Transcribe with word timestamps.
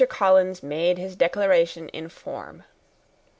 Collins 0.09 0.63
made 0.63 0.97
his 0.97 1.15
declaration 1.15 1.87
in 1.89 2.09
form. 2.09 2.63